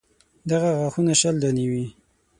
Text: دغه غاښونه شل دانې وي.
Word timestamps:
دغه 0.49 0.69
غاښونه 0.79 1.13
شل 1.21 1.35
دانې 1.43 1.65
وي. 1.71 1.85